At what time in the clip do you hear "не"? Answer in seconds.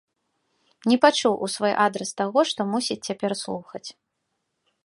0.91-0.97